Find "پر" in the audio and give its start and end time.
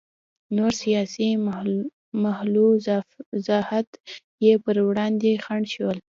4.63-4.75